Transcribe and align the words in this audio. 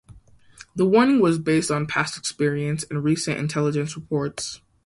The 0.75 0.87
warning 0.87 1.19
was 1.19 1.37
based 1.37 1.69
on 1.69 1.85
past 1.85 2.17
experience 2.17 2.83
and 2.89 3.03
recent 3.03 3.37
intelligence 3.37 3.95
reports. 3.95 4.59